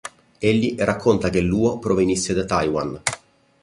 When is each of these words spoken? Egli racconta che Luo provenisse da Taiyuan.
Egli 0.39 0.73
racconta 0.79 1.29
che 1.29 1.41
Luo 1.41 1.77
provenisse 1.77 2.33
da 2.33 2.43
Taiyuan. 2.43 3.01